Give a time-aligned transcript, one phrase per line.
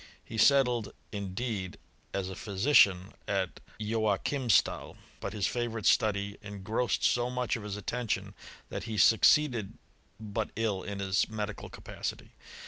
[0.25, 1.77] He settled, indeed,
[2.11, 7.61] as a phy sician, at Joachimstal; but his favourite study en grossed so much of
[7.61, 8.33] his attention,
[8.69, 9.77] that he succeeded
[10.19, 12.31] but ill in his medical capacity.